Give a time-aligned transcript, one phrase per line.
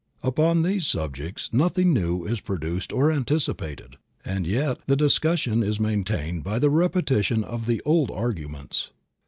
[0.23, 6.43] Upon these subjects nothing new is produced or anticipated, and yet the discussion is maintained
[6.43, 8.89] by the repetition of the old arguments.